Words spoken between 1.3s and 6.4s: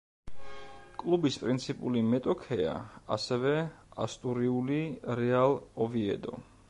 პრინციპული მეტოქეა, ასევე ასტურიული „რეალ ოვიედო“.